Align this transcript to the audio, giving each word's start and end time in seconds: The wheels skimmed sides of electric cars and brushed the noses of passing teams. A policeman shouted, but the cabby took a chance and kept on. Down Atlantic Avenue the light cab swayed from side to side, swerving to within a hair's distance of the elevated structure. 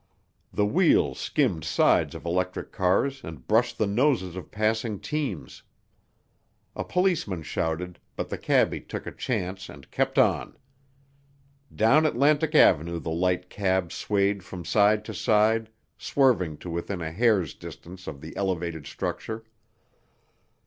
The 0.51 0.65
wheels 0.65 1.19
skimmed 1.19 1.63
sides 1.63 2.15
of 2.15 2.25
electric 2.25 2.71
cars 2.71 3.21
and 3.23 3.45
brushed 3.47 3.77
the 3.77 3.85
noses 3.85 4.35
of 4.35 4.49
passing 4.49 4.99
teams. 4.99 5.61
A 6.75 6.83
policeman 6.83 7.43
shouted, 7.43 7.99
but 8.15 8.27
the 8.29 8.37
cabby 8.39 8.81
took 8.81 9.05
a 9.05 9.11
chance 9.11 9.69
and 9.69 9.91
kept 9.91 10.17
on. 10.17 10.57
Down 11.71 12.07
Atlantic 12.07 12.55
Avenue 12.55 12.97
the 12.99 13.11
light 13.11 13.47
cab 13.47 13.91
swayed 13.91 14.41
from 14.43 14.65
side 14.65 15.05
to 15.05 15.13
side, 15.13 15.69
swerving 15.99 16.57
to 16.57 16.69
within 16.71 17.03
a 17.03 17.11
hair's 17.11 17.53
distance 17.53 18.07
of 18.07 18.21
the 18.21 18.35
elevated 18.35 18.87
structure. 18.87 19.43